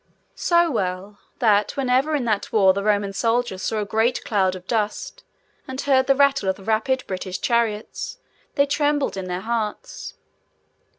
[0.33, 4.65] So well, that whenever in that war the Roman soldiers saw a great cloud of
[4.65, 5.23] dust,
[5.67, 8.17] and heard the rattle of the rapid British chariots,
[8.55, 10.15] they trembled in their hearts.